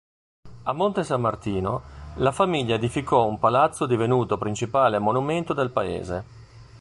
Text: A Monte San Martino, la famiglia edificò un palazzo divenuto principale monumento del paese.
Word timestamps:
A 0.63 0.73
Monte 0.73 1.03
San 1.03 1.21
Martino, 1.21 1.83
la 2.15 2.31
famiglia 2.31 2.73
edificò 2.73 3.27
un 3.27 3.37
palazzo 3.37 3.85
divenuto 3.85 4.35
principale 4.39 4.97
monumento 4.97 5.53
del 5.53 5.69
paese. 5.69 6.23